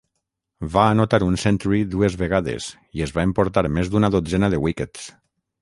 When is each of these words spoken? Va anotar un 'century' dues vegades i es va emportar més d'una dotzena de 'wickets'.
Va 0.75 0.85
anotar 0.93 1.19
un 1.25 1.35
'century' 1.43 1.83
dues 1.91 2.17
vegades 2.23 2.71
i 3.01 3.07
es 3.09 3.15
va 3.19 3.29
emportar 3.29 3.65
més 3.79 3.93
d'una 3.95 4.15
dotzena 4.17 4.55
de 4.57 4.65
'wickets'. 4.65 5.07